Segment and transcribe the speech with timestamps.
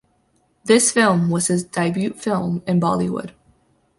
[0.65, 3.33] This film was his debut film in Bollywood.